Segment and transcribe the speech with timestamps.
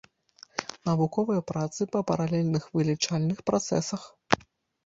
[0.89, 4.01] Навуковыя працы па паралельных вылічальных працэсах.